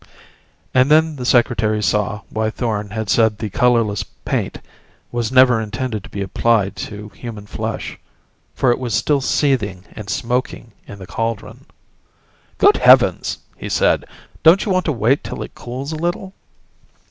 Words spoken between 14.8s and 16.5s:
to wait till it cools a little?"